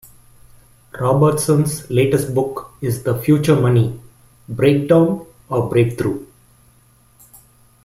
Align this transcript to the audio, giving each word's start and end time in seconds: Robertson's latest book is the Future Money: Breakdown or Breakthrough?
Robertson's 0.99 1.87
latest 1.91 2.33
book 2.33 2.71
is 2.81 3.03
the 3.03 3.21
Future 3.21 3.55
Money: 3.55 4.01
Breakdown 4.49 5.27
or 5.47 5.69
Breakthrough? 5.69 6.25